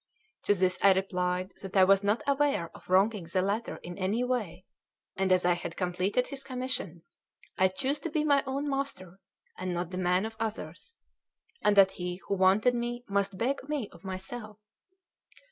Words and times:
To 0.45 0.55
this 0.55 0.79
I 0.81 0.93
replied 0.93 1.53
that 1.61 1.77
I 1.77 1.83
was 1.83 2.03
not 2.03 2.23
aware 2.25 2.71
of 2.75 2.89
wronging 2.89 3.25
the 3.25 3.43
latter 3.43 3.75
in 3.83 3.99
any 3.99 4.23
way, 4.23 4.65
and 5.15 5.31
as 5.31 5.45
I 5.45 5.53
had 5.53 5.77
completed 5.77 6.29
his 6.29 6.43
commissions, 6.43 7.19
I 7.55 7.67
chose 7.67 7.99
to 7.99 8.09
be 8.09 8.23
my 8.23 8.43
own 8.47 8.67
master 8.67 9.19
and 9.59 9.75
not 9.75 9.91
the 9.91 9.99
man 9.99 10.25
of 10.25 10.35
others, 10.39 10.97
and 11.61 11.75
that 11.77 11.91
he 12.01 12.19
who 12.27 12.35
wanted 12.35 12.73
me 12.73 13.03
must 13.07 13.37
beg 13.37 13.69
me 13.69 13.89
of 13.91 14.03
myself. 14.03 14.57